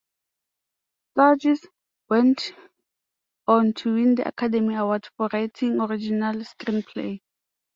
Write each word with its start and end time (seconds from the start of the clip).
Sturges 1.11 1.61
went 2.09 2.53
on 3.45 3.73
to 3.73 3.93
win 3.93 4.15
the 4.15 4.27
Academy 4.27 4.73
Award 4.73 5.07
for 5.15 5.29
Writing 5.31 5.79
Original 5.79 6.37
Screenplay. 6.37 7.21